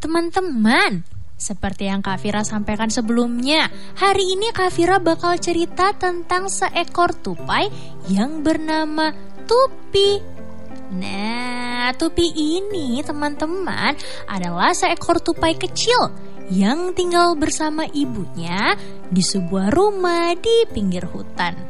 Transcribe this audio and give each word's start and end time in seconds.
Teman-teman, 0.00 1.04
seperti 1.36 1.92
yang 1.92 2.00
Kak 2.00 2.24
Fira 2.24 2.40
sampaikan 2.40 2.88
sebelumnya, 2.88 3.68
hari 4.00 4.32
ini 4.32 4.48
Kak 4.48 4.72
Fira 4.72 4.96
bakal 4.96 5.36
cerita 5.36 5.92
tentang 5.92 6.48
seekor 6.48 7.12
tupai 7.20 7.68
yang 8.08 8.40
bernama 8.40 9.12
Tupi. 9.44 10.16
Nah, 10.96 11.92
Tupi 12.00 12.32
ini 12.32 13.04
teman-teman 13.04 13.92
adalah 14.24 14.72
seekor 14.72 15.20
tupai 15.20 15.52
kecil 15.60 16.08
yang 16.48 16.96
tinggal 16.96 17.36
bersama 17.36 17.84
ibunya 17.92 18.72
di 19.12 19.20
sebuah 19.20 19.68
rumah 19.68 20.32
di 20.32 20.64
pinggir 20.72 21.04
hutan. 21.12 21.60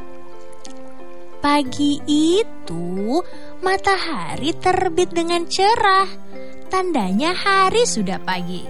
Pagi 1.43 1.99
itu, 2.07 3.19
matahari 3.59 4.55
terbit 4.55 5.11
dengan 5.11 5.51
cerah. 5.51 6.07
Tandanya 6.71 7.35
hari 7.35 7.83
sudah 7.83 8.23
pagi. 8.23 8.63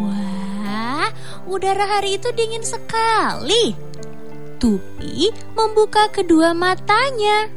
Wah, 0.00 1.12
udara 1.44 1.84
hari 1.84 2.16
itu 2.16 2.32
dingin 2.32 2.64
sekali. 2.64 3.76
Tupi 4.56 5.28
membuka 5.52 6.08
kedua 6.08 6.56
matanya. 6.56 7.52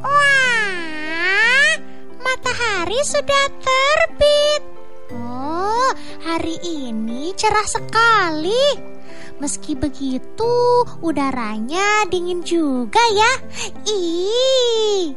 Wah, 0.00 1.76
matahari 2.24 2.96
sudah 3.04 3.44
terbit. 3.60 4.35
Hari 6.26 6.58
ini 6.58 7.30
cerah 7.38 7.62
sekali. 7.62 8.74
Meski 9.38 9.78
begitu, 9.78 10.82
udaranya 10.98 12.02
dingin 12.10 12.42
juga 12.42 12.98
ya. 13.14 13.32
Ih. 13.86 15.14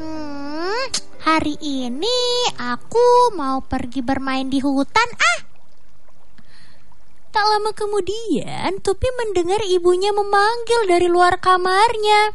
Hmm, 0.00 0.88
hari 1.20 1.60
ini 1.60 2.48
aku 2.56 3.36
mau 3.36 3.60
pergi 3.60 4.00
bermain 4.00 4.48
di 4.48 4.56
hutan 4.64 5.08
ah. 5.20 5.38
Tak 7.28 7.44
lama 7.52 7.76
kemudian, 7.76 8.80
Tupi 8.80 9.12
mendengar 9.20 9.60
ibunya 9.68 10.16
memanggil 10.16 10.88
dari 10.88 11.12
luar 11.12 11.36
kamarnya. 11.44 12.32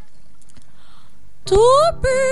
Tupi, 1.42 2.22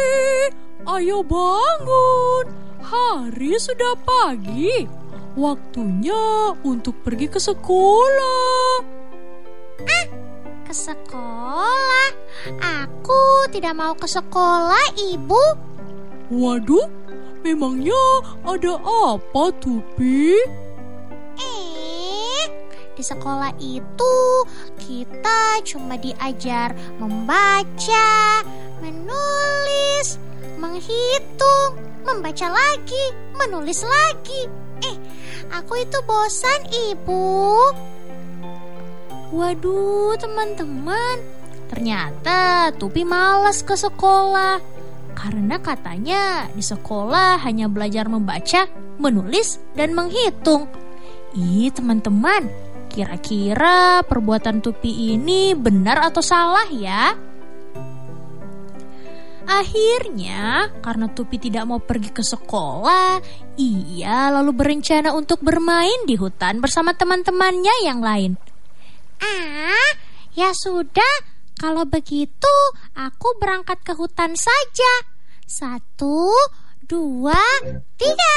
ayo 0.94 1.26
bangun. 1.26 2.54
Hari 2.86 3.58
sudah 3.58 3.98
pagi. 4.06 5.05
Waktunya 5.36 6.16
untuk 6.64 7.04
pergi 7.04 7.28
ke 7.28 7.36
sekolah. 7.36 8.80
Ah, 9.84 10.06
ke 10.64 10.72
sekolah? 10.72 12.08
Aku 12.56 13.44
tidak 13.52 13.76
mau 13.76 13.92
ke 13.92 14.08
sekolah, 14.08 14.96
Ibu. 14.96 15.44
Waduh, 16.32 16.88
memangnya 17.44 18.00
ada 18.48 18.80
apa, 18.80 19.52
Tupi? 19.60 20.40
Eh, 21.36 22.44
di 22.96 23.04
sekolah 23.04 23.52
itu 23.60 24.16
kita 24.80 25.60
cuma 25.68 26.00
diajar 26.00 26.72
membaca, 26.96 28.40
menulis, 28.80 30.16
menghitung, 30.56 31.76
membaca 32.08 32.48
lagi, 32.48 33.12
menulis 33.36 33.84
lagi. 33.84 34.65
Aku 35.52 35.78
itu 35.78 35.98
bosan, 36.06 36.66
Ibu. 36.66 37.24
Waduh, 39.34 40.14
teman-teman. 40.18 41.18
Ternyata 41.66 42.70
Tupi 42.78 43.02
malas 43.02 43.66
ke 43.66 43.74
sekolah. 43.74 44.62
Karena 45.16 45.58
katanya 45.58 46.46
di 46.52 46.62
sekolah 46.62 47.40
hanya 47.42 47.66
belajar 47.66 48.06
membaca, 48.06 48.70
menulis, 49.00 49.58
dan 49.74 49.96
menghitung. 49.96 50.70
Ih, 51.34 51.72
teman-teman, 51.74 52.46
kira-kira 52.92 54.06
perbuatan 54.06 54.62
Tupi 54.62 55.16
ini 55.16 55.56
benar 55.58 56.00
atau 56.06 56.22
salah 56.22 56.68
ya? 56.70 57.25
Akhirnya, 59.46 60.74
karena 60.82 61.06
Tupi 61.14 61.38
tidak 61.38 61.64
mau 61.70 61.78
pergi 61.78 62.10
ke 62.10 62.20
sekolah, 62.20 63.22
ia 63.54 64.28
lalu 64.34 64.50
berencana 64.50 65.14
untuk 65.14 65.38
bermain 65.38 66.02
di 66.04 66.18
hutan 66.18 66.58
bersama 66.58 66.98
teman-temannya 66.98 67.86
yang 67.86 68.02
lain. 68.02 68.34
Ah, 69.22 69.90
ya 70.34 70.50
sudah, 70.50 71.14
kalau 71.56 71.86
begitu 71.86 72.56
aku 72.98 73.38
berangkat 73.38 73.80
ke 73.86 73.94
hutan 73.94 74.34
saja. 74.34 74.92
Satu, 75.46 76.34
dua, 76.84 77.38
tiga. 77.96 78.36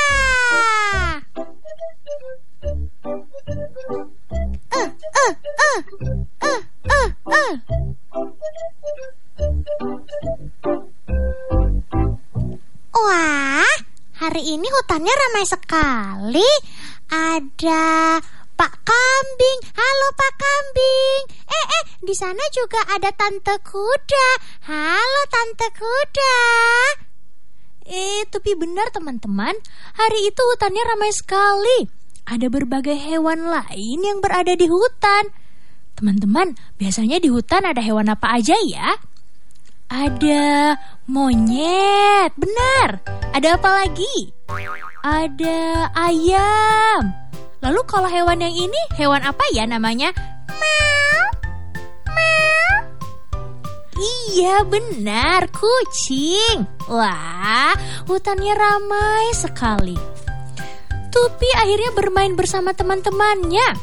Uh, 4.70 4.90
uh, 5.10 5.34
uh, 5.58 5.82
uh, 6.46 6.62
uh, 6.86 7.10
uh. 7.28 7.89
Hari 14.30 14.62
ini 14.62 14.70
hutannya 14.70 15.10
ramai 15.10 15.42
sekali. 15.50 16.52
Ada 17.10 18.22
Pak 18.54 18.74
Kambing. 18.86 19.60
Halo 19.74 20.08
Pak 20.14 20.34
Kambing. 20.38 21.22
Eh 21.50 21.66
eh, 21.66 21.84
di 22.06 22.14
sana 22.14 22.46
juga 22.54 22.78
ada 22.94 23.10
Tante 23.10 23.58
Kuda. 23.66 24.30
Halo 24.70 25.22
Tante 25.34 25.74
Kuda. 25.74 26.38
Eh, 27.90 28.22
tapi 28.30 28.54
benar 28.54 28.94
teman-teman. 28.94 29.58
Hari 29.98 30.30
itu 30.30 30.42
hutannya 30.46 30.84
ramai 30.86 31.10
sekali. 31.10 31.90
Ada 32.30 32.54
berbagai 32.54 33.02
hewan 33.02 33.50
lain 33.50 33.98
yang 34.06 34.22
berada 34.22 34.54
di 34.54 34.70
hutan. 34.70 35.34
Teman-teman, 35.98 36.54
biasanya 36.78 37.18
di 37.18 37.34
hutan 37.34 37.66
ada 37.66 37.82
hewan 37.82 38.14
apa 38.14 38.38
aja 38.38 38.54
ya? 38.62 38.94
Ada 39.90 40.78
monyet, 41.10 42.30
benar. 42.38 43.02
Ada 43.34 43.58
apa 43.58 43.70
lagi? 43.74 44.30
Ada 45.02 45.90
ayam. 45.98 47.10
Lalu 47.66 47.82
kalau 47.90 48.06
hewan 48.06 48.38
yang 48.38 48.54
ini, 48.54 48.78
hewan 48.94 49.26
apa 49.26 49.42
ya 49.50 49.66
namanya? 49.66 50.14
Meow. 50.46 51.26
Meow. 52.06 52.74
Iya 53.98 54.62
benar, 54.70 55.50
kucing. 55.50 56.70
Wah, 56.86 57.74
hutannya 58.06 58.54
ramai 58.54 59.34
sekali. 59.34 59.98
Tupi 61.10 61.50
akhirnya 61.58 61.98
bermain 61.98 62.38
bersama 62.38 62.78
teman-temannya. 62.78 63.74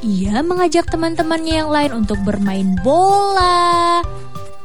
Ia 0.00 0.40
mengajak 0.40 0.88
teman-temannya 0.88 1.54
yang 1.60 1.68
lain 1.68 1.92
untuk 1.92 2.16
bermain 2.24 2.80
bola, 2.80 4.00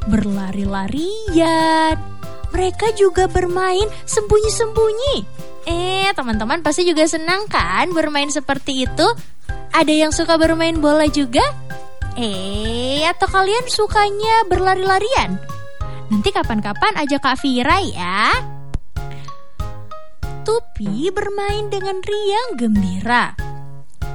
berlari-larian. 0.10 1.96
Mereka 2.50 2.98
juga 2.98 3.30
bermain 3.30 3.86
sembunyi-sembunyi. 4.10 5.16
Eh, 5.70 6.10
teman-teman 6.18 6.66
pasti 6.66 6.82
juga 6.82 7.06
senang 7.06 7.46
kan 7.46 7.94
bermain 7.94 8.34
seperti 8.34 8.90
itu? 8.90 9.08
Ada 9.70 9.94
yang 9.94 10.10
suka 10.10 10.34
bermain 10.42 10.82
bola 10.82 11.06
juga? 11.06 11.46
Eh, 12.18 13.06
atau 13.06 13.30
kalian 13.30 13.70
sukanya 13.70 14.50
berlari-larian? 14.50 15.38
Nanti 16.10 16.34
kapan-kapan 16.34 16.98
ajak 17.06 17.22
Kak 17.22 17.38
Vira 17.46 17.78
ya. 17.86 18.34
Tupi 20.42 21.14
bermain 21.14 21.70
dengan 21.70 22.02
riang 22.02 22.58
gembira. 22.58 23.38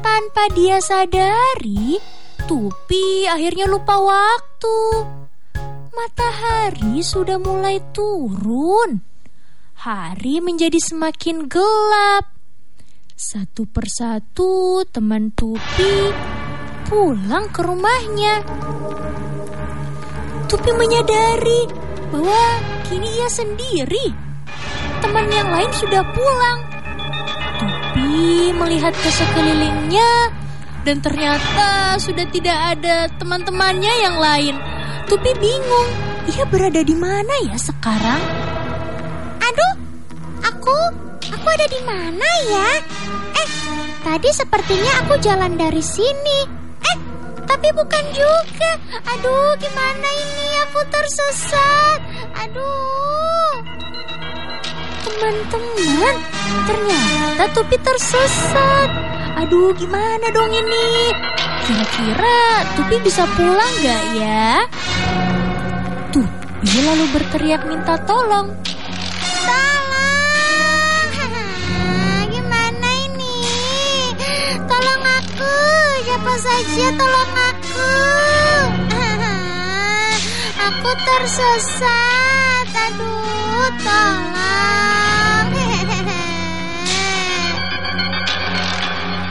Tanpa 0.03 0.50
dia 0.53 0.82
sadari, 0.82 2.03
Tupi 2.44 3.31
akhirnya 3.31 3.70
lupa 3.70 3.97
waktu 4.02 4.76
matahari 5.94 7.00
sudah 7.00 7.38
mulai 7.38 7.79
turun. 7.94 9.00
Hari 9.79 10.43
menjadi 10.43 10.79
semakin 10.79 11.46
gelap. 11.46 12.35
Satu 13.14 13.67
persatu 13.70 14.82
teman 14.91 15.31
Tupi 15.31 16.11
pulang 16.91 17.46
ke 17.55 17.62
rumahnya. 17.62 18.43
Tupi 20.50 20.70
menyadari 20.75 21.70
bahwa 22.11 22.43
kini 22.90 23.08
ia 23.08 23.29
sendiri. 23.31 24.06
Teman 24.99 25.31
yang 25.31 25.49
lain 25.50 25.70
sudah 25.75 26.02
pulang. 26.11 26.58
Tupi 27.58 28.50
melihat 28.50 28.94
ke 28.94 29.11
sekelilingnya 29.11 30.12
dan 30.85 31.00
ternyata 31.00 31.97
sudah 31.97 32.26
tidak 32.29 32.58
ada 32.76 33.08
teman-temannya 33.17 33.94
yang 34.05 34.17
lain. 34.20 34.74
Tupi 35.05 35.33
bingung, 35.37 35.91
ia 36.33 36.45
berada 36.49 36.81
di 36.81 36.97
mana 36.97 37.35
ya 37.45 37.56
sekarang? 37.61 38.23
Aduh, 39.37 39.75
aku, 40.41 40.77
aku 41.29 41.47
ada 41.53 41.67
di 41.69 41.81
mana 41.85 42.29
ya? 42.49 42.71
Eh, 43.37 43.49
tadi 44.01 44.33
sepertinya 44.33 45.05
aku 45.05 45.21
jalan 45.21 45.61
dari 45.61 45.85
sini. 45.85 46.49
Eh, 46.89 46.97
tapi 47.45 47.69
bukan 47.77 48.05
juga. 48.17 48.73
Aduh, 49.12 49.53
gimana 49.61 50.09
ini? 50.09 50.49
Aku 50.69 50.81
tersesat. 50.89 52.00
Aduh. 52.49 53.53
Teman-teman, 55.05 56.15
ternyata 56.65 57.45
Tupi 57.53 57.77
tersesat. 57.77 58.89
Aduh, 59.45 59.77
gimana 59.77 60.33
dong 60.33 60.49
ini? 60.49 61.12
Kira-kira 61.64 62.61
Tupi 62.76 63.00
bisa 63.00 63.25
pulang 63.40 63.72
gak 63.81 64.05
ya? 64.20 64.61
Tupi 66.12 66.76
lalu 66.84 67.08
berteriak 67.08 67.64
minta 67.64 67.96
tolong. 68.05 68.52
Tolong. 69.49 71.08
Gimana 72.37 72.88
ini? 73.08 73.40
Tolong 74.69 75.05
aku. 75.08 75.56
Siapa 76.05 76.34
saja 76.37 76.87
tolong 77.00 77.32
aku. 77.32 77.96
Aku 80.69 80.90
tersesat. 81.00 82.69
Aduh, 82.76 83.72
tolong. 83.81 85.49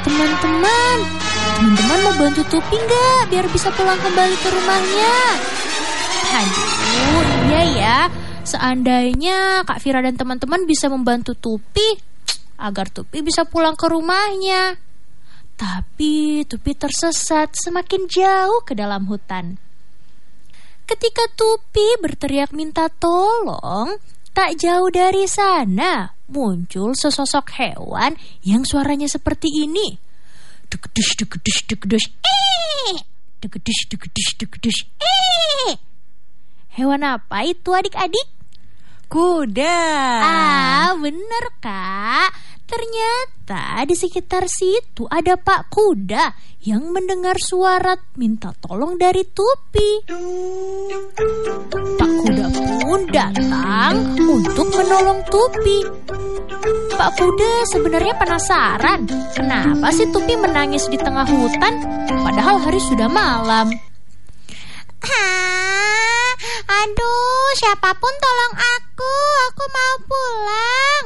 Teman-teman, 0.05 0.97
teman-teman 1.63 1.99
mau 2.03 2.15
bantu 2.27 2.43
Tupi 2.51 2.75
nggak 2.75 3.31
biar 3.31 3.47
bisa 3.47 3.71
pulang 3.71 3.95
kembali 3.95 4.35
ke 4.35 4.49
rumahnya? 4.51 5.15
Aduh, 6.35 7.23
iya 7.47 7.63
ya. 7.71 7.99
Seandainya 8.43 9.63
Kak 9.63 9.79
Vira 9.79 10.03
dan 10.03 10.19
teman-teman 10.19 10.67
bisa 10.67 10.91
membantu 10.91 11.39
Tupi 11.39 11.95
agar 12.59 12.91
Tupi 12.91 13.23
bisa 13.23 13.47
pulang 13.47 13.79
ke 13.79 13.87
rumahnya. 13.87 14.75
Tapi 15.55 16.43
Tupi 16.51 16.75
tersesat 16.75 17.55
semakin 17.55 18.11
jauh 18.11 18.59
ke 18.67 18.75
dalam 18.75 19.07
hutan. 19.07 19.55
Ketika 20.83 21.31
Tupi 21.31 21.95
berteriak 22.03 22.51
minta 22.51 22.91
tolong, 22.91 24.03
tak 24.35 24.59
jauh 24.59 24.91
dari 24.91 25.31
sana 25.31 26.11
muncul 26.27 26.91
sesosok 26.91 27.55
hewan 27.55 28.19
yang 28.43 28.67
suaranya 28.67 29.07
seperti 29.07 29.63
ini. 29.63 30.02
Degedus, 30.69 31.09
degedus, 31.19 31.57
degedus, 31.65 32.05
eh! 32.23 32.95
Degedus, 33.39 33.79
degedus, 33.89 34.27
degedus, 34.39 34.77
eh! 35.01 35.75
Hewan 36.73 37.05
apa 37.05 37.45
itu 37.45 37.69
adik-adik? 37.69 38.27
Kuda. 39.05 39.77
Ah, 40.25 40.97
bener 40.97 41.45
kak. 41.61 42.33
Ternyata 42.65 43.85
di 43.85 43.93
sekitar 43.93 44.49
situ 44.49 45.05
ada 45.05 45.37
Pak 45.37 45.69
Kuda 45.69 46.33
yang 46.65 46.89
mendengar 46.89 47.37
suara 47.37 47.93
minta 48.17 48.49
tolong 48.57 48.97
dari 48.97 49.21
Tupi. 49.29 50.09
Pak 51.93 52.11
Kuda 52.25 52.45
pun 52.81 53.01
datang 53.13 54.17
untuk 54.17 54.73
menolong 54.73 55.21
Tupi. 55.29 56.02
Pak 56.93 57.17
Kuda 57.17 57.65
sebenarnya 57.73 58.13
penasaran 58.21 59.09
kenapa 59.33 59.89
sih 59.89 60.05
Tupi 60.13 60.37
menangis 60.37 60.85
di 60.87 60.97
tengah 61.01 61.25
hutan 61.25 61.73
padahal 62.21 62.61
hari 62.61 62.77
sudah 62.77 63.09
malam. 63.09 63.73
Hah? 65.03 66.29
Aduh, 66.63 67.49
siapa 67.57 67.91
pun 67.97 68.13
tolong 68.21 68.55
aku. 68.55 69.15
Aku 69.51 69.63
mau 69.67 69.95
pulang. 70.07 71.05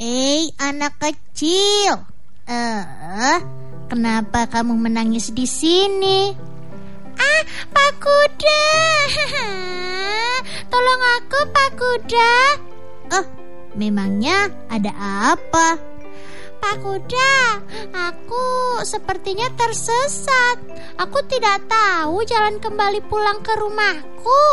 Eh, 0.00 0.50
anak 0.58 0.98
kecil. 0.98 2.08
Eh, 2.48 3.38
kenapa 3.86 4.50
kamu 4.50 4.74
menangis 4.74 5.30
di 5.30 5.46
sini? 5.46 6.32
Ah, 7.14 7.42
Pak 7.70 7.92
Kuda. 8.00 8.64
Tolong 10.72 11.02
aku, 11.20 11.38
Pak 11.52 11.70
Kuda. 11.76 12.71
Memangnya 13.72 14.52
ada 14.68 14.92
apa? 15.32 15.80
Pak 16.62 16.76
Kuda, 16.78 17.34
aku 17.90 18.46
sepertinya 18.86 19.50
tersesat. 19.58 20.62
Aku 20.94 21.18
tidak 21.26 21.66
tahu 21.66 22.22
jalan 22.22 22.62
kembali 22.62 23.02
pulang 23.10 23.42
ke 23.42 23.50
rumahku. 23.58 24.44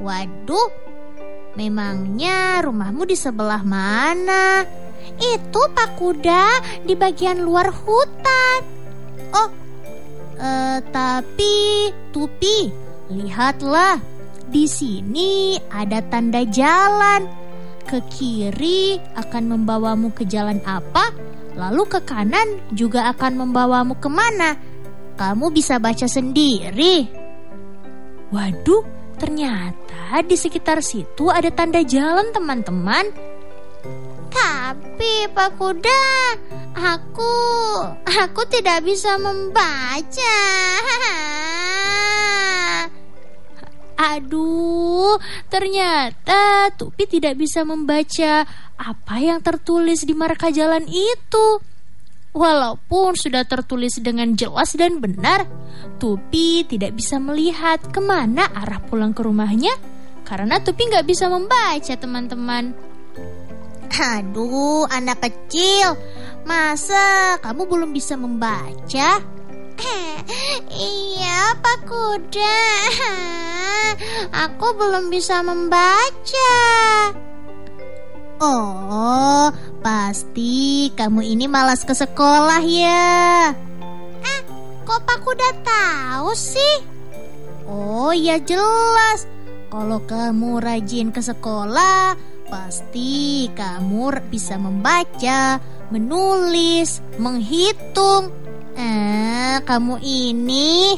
Waduh, 0.00 0.70
memangnya 1.52 2.64
rumahmu 2.64 3.04
di 3.04 3.12
sebelah 3.12 3.60
mana? 3.60 4.64
Itu 5.20 5.68
Pak 5.76 6.00
Kuda 6.00 6.44
di 6.88 6.96
bagian 6.96 7.44
luar 7.44 7.68
hutan. 7.68 8.60
Oh, 9.36 9.50
eh, 10.40 10.80
tapi 10.88 11.54
Tupi, 12.08 12.72
lihatlah. 13.12 14.00
Di 14.52 14.68
sini 14.68 15.56
ada 15.72 16.00
tanda 16.08 16.44
jalan 16.44 17.41
ke 17.92 18.00
kiri 18.08 18.96
akan 19.20 19.52
membawamu 19.52 20.16
ke 20.16 20.24
jalan 20.24 20.64
apa, 20.64 21.12
lalu 21.52 21.84
ke 21.84 22.00
kanan 22.08 22.56
juga 22.72 23.12
akan 23.12 23.44
membawamu 23.44 24.00
ke 24.00 24.08
mana. 24.08 24.56
Kamu 25.20 25.52
bisa 25.52 25.76
baca 25.76 26.08
sendiri. 26.08 27.04
Waduh, 28.32 28.80
ternyata 29.20 30.24
di 30.24 30.40
sekitar 30.40 30.80
situ 30.80 31.28
ada 31.28 31.52
tanda 31.52 31.84
jalan 31.84 32.32
teman-teman. 32.32 33.12
Tapi 34.32 35.28
Pak 35.28 35.60
Kuda, 35.60 36.04
aku 36.72 37.36
aku 38.08 38.42
tidak 38.48 38.88
bisa 38.88 39.20
membaca. 39.20 40.40
Aduh, 44.02 45.14
ternyata 45.46 46.41
Tupi 46.70 47.10
tidak 47.10 47.34
bisa 47.34 47.66
membaca 47.66 48.46
apa 48.78 49.16
yang 49.18 49.42
tertulis 49.42 50.06
di 50.06 50.14
marka 50.14 50.54
jalan 50.54 50.86
itu. 50.86 51.46
Walaupun 52.32 53.12
sudah 53.12 53.44
tertulis 53.44 54.00
dengan 54.00 54.32
jelas 54.32 54.72
dan 54.78 55.02
benar, 55.02 55.44
Tupi 56.00 56.64
tidak 56.64 56.96
bisa 56.96 57.20
melihat 57.20 57.82
ke 57.92 58.00
mana 58.00 58.48
arah 58.56 58.80
pulang 58.80 59.12
ke 59.12 59.20
rumahnya 59.20 59.74
karena 60.24 60.62
Tupi 60.62 60.88
nggak 60.88 61.04
bisa 61.04 61.28
membaca 61.28 61.92
teman-teman. 61.92 62.72
Aduh, 63.92 64.88
anak 64.88 65.20
kecil, 65.20 65.92
masa 66.48 67.36
kamu 67.44 67.68
belum 67.68 67.90
bisa 67.92 68.16
membaca? 68.16 69.20
iya, 70.72 71.56
Pak 71.58 71.78
Kuda. 71.86 72.60
Aku 74.48 74.66
belum 74.78 75.10
bisa 75.10 75.42
membaca. 75.42 76.56
Oh, 78.42 79.54
pasti 79.82 80.90
kamu 80.98 81.22
ini 81.22 81.46
malas 81.46 81.86
ke 81.86 81.94
sekolah 81.94 82.62
ya. 82.62 83.54
Eh, 84.22 84.40
kok 84.82 85.02
Pak 85.06 85.18
Kuda 85.22 85.50
tahu 85.62 86.34
sih? 86.34 86.76
Oh, 87.70 88.10
ya 88.10 88.42
jelas. 88.42 89.30
Kalau 89.70 90.02
kamu 90.04 90.60
rajin 90.60 91.14
ke 91.14 91.22
sekolah, 91.22 92.18
pasti 92.50 93.48
kamu 93.54 94.12
bisa 94.28 94.60
membaca, 94.60 95.62
menulis, 95.88 97.00
menghitung. 97.16 98.41
Eh, 98.76 99.56
kamu 99.68 100.00
ini 100.00 100.96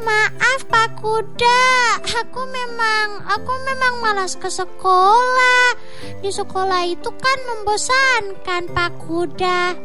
Maaf 0.00 0.64
Pak 0.72 1.04
Kuda, 1.04 1.60
aku 2.00 2.42
memang 2.48 3.28
aku 3.28 3.52
memang 3.64 3.94
malas 4.00 4.34
ke 4.40 4.48
sekolah. 4.48 5.76
Di 6.24 6.32
sekolah 6.32 6.88
itu 6.88 7.12
kan 7.12 7.38
membosankan 7.44 8.62
Pak 8.72 8.92
Kuda. 9.04 9.76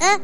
Eh, 0.00 0.18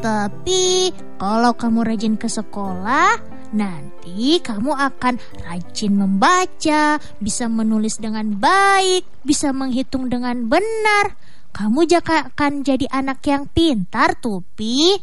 tapi 0.00 0.90
kalau 1.20 1.52
kamu 1.52 1.84
rajin 1.84 2.16
ke 2.16 2.32
sekolah, 2.32 3.20
nanti 3.52 4.40
kamu 4.40 4.72
akan 4.72 5.20
rajin 5.44 5.92
membaca, 5.92 6.96
bisa 7.20 7.44
menulis 7.46 8.00
dengan 8.00 8.34
baik, 8.40 9.04
bisa 9.22 9.52
menghitung 9.52 10.08
dengan 10.08 10.48
benar. 10.48 11.14
Kamu 11.52 11.84
akan 11.84 12.64
jadi 12.64 12.88
anak 12.88 13.20
yang 13.28 13.44
pintar, 13.52 14.16
Tupi. 14.16 14.96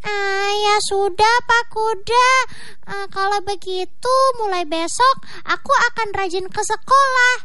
Ah, 0.00 0.50
ya 0.50 0.76
sudah 0.82 1.36
Pak 1.46 1.64
Kuda. 1.70 2.30
Ah, 2.90 3.06
kalau 3.06 3.38
begitu 3.46 4.14
mulai 4.42 4.66
besok 4.66 5.22
aku 5.46 5.70
akan 5.92 6.08
rajin 6.16 6.50
ke 6.50 6.62
sekolah. 6.64 7.36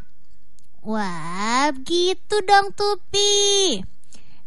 Wah, 0.86 1.70
gitu 1.86 2.42
dong 2.48 2.74
Tupi. 2.74 3.78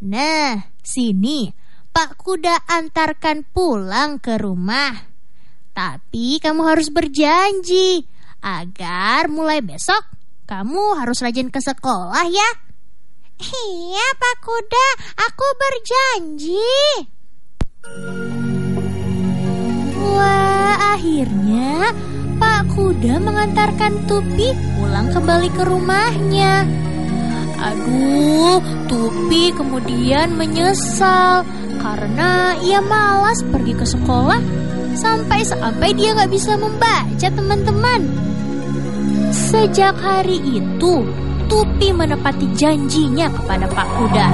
Nah, 0.03 0.75
sini 0.83 1.53
Pak 1.95 2.19
Kuda 2.19 2.67
antarkan 2.67 3.47
pulang 3.47 4.19
ke 4.19 4.41
rumah. 4.43 4.95
Tapi 5.71 6.43
kamu 6.43 6.63
harus 6.67 6.91
berjanji 6.91 8.03
agar 8.43 9.31
mulai 9.31 9.63
besok 9.63 10.03
kamu 10.49 10.97
harus 10.99 11.21
rajin 11.21 11.53
ke 11.53 11.61
sekolah 11.61 12.25
ya. 12.27 12.68
Iya, 13.39 14.07
Pak 14.19 14.37
Kuda, 14.43 14.89
aku 15.15 15.47
berjanji. 15.63 16.75
Wah, 20.03 20.99
akhirnya 20.99 21.95
Pak 22.43 22.75
Kuda 22.75 23.23
mengantarkan 23.23 24.11
Tupi 24.11 24.51
pulang 24.75 25.15
kembali 25.15 25.55
ke 25.55 25.63
rumahnya. 25.63 26.67
Aduh, 27.63 28.59
Tupi 28.91 29.55
kemudian 29.55 30.35
menyesal 30.35 31.47
karena 31.79 32.59
ia 32.59 32.83
malas 32.83 33.39
pergi 33.55 33.75
ke 33.79 33.87
sekolah 33.87 34.43
sampai-sampai 34.99 35.95
dia 35.95 36.11
nggak 36.19 36.35
bisa 36.35 36.59
membaca 36.59 37.29
teman-teman. 37.31 38.03
Sejak 39.31 39.95
hari 39.95 40.43
itu, 40.43 41.07
Tupi 41.49 41.89
menepati 41.97 42.45
janjinya 42.53 43.33
kepada 43.33 43.65
Pak 43.73 43.89
Kuda. 43.97 44.29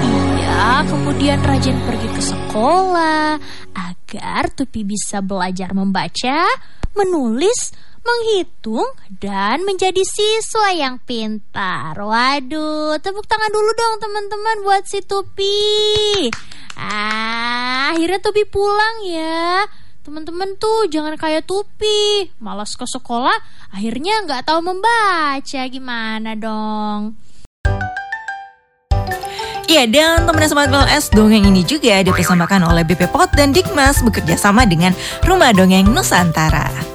Ia 0.00 0.80
kemudian 0.88 1.38
rajin 1.44 1.76
pergi 1.84 2.08
ke 2.08 2.22
sekolah 2.24 3.36
agar 3.76 4.48
Tupi 4.56 4.80
bisa 4.80 5.20
belajar 5.20 5.76
membaca, 5.76 6.48
menulis, 6.96 7.76
menghitung, 8.00 8.88
dan 9.20 9.60
menjadi 9.68 10.00
siswa 10.00 10.72
yang 10.72 10.96
pintar. 11.04 11.92
Waduh, 12.00 12.96
tepuk 13.04 13.28
tangan 13.28 13.52
dulu 13.52 13.70
dong 13.76 13.94
teman-teman 14.00 14.56
buat 14.64 14.82
si 14.88 15.04
Tupi. 15.04 16.32
Ah, 16.80 17.92
akhirnya 17.92 18.24
Tupi 18.24 18.48
pulang 18.48 19.04
ya. 19.04 19.68
Teman-teman 20.02 20.58
tuh 20.58 20.90
jangan 20.90 21.14
kayak 21.14 21.46
Tupi, 21.46 22.26
malas 22.42 22.74
ke 22.74 22.82
sekolah, 22.82 23.38
akhirnya 23.70 24.26
nggak 24.26 24.50
tahu 24.50 24.58
membaca. 24.58 25.62
Gimana 25.70 26.34
dong? 26.34 27.14
Ya, 29.70 29.86
dan 29.86 30.26
teman 30.26 30.42
Sobat 30.50 30.74
LS, 30.74 31.06
dongeng 31.14 31.46
ini 31.46 31.62
juga 31.62 32.02
dipersembahkan 32.02 32.66
oleh 32.66 32.82
BP 32.82 33.14
Pot 33.14 33.30
dan 33.38 33.54
Dikmas 33.54 34.02
bekerja 34.02 34.34
sama 34.34 34.66
dengan 34.66 34.90
Rumah 35.22 35.54
Dongeng 35.54 35.86
Nusantara. 35.86 36.91